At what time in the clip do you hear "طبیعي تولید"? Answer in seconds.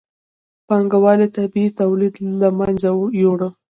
1.37-2.13